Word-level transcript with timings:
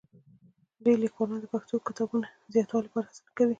ډېری 0.83 1.01
لیکوالان 1.03 1.39
د 1.41 1.45
پښتو 1.53 1.75
کتابونو 1.87 2.25
د 2.49 2.51
زیاتوالي 2.53 2.87
لپاره 2.87 3.05
هڅه 3.07 3.21
نه 3.27 3.31
کوي. 3.37 3.49